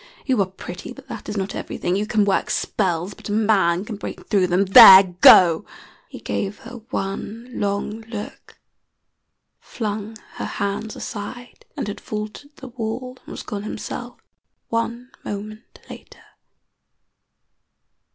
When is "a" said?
3.29-3.31